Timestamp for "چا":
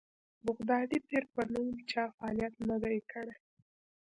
1.91-2.03